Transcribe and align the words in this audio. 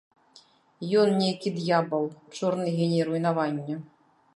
Ён 1.01 1.13
нейкі 1.21 1.53
д'ябал, 1.59 2.09
чорны 2.41 2.67
геній 2.79 3.03
руйнавання. 3.13 3.75